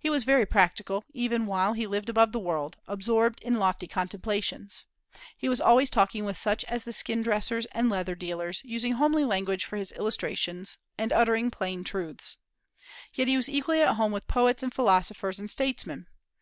[0.00, 4.86] He was very practical, even while he lived above the world, absorbed in lofty contemplations.
[5.36, 9.26] He was always talking with such as the skin dressers and leather dealers, using homely
[9.26, 12.38] language for his illustrations, and uttering plain truths.
[13.12, 16.06] Yet he was equally at home with poets and philosophers and statesmen.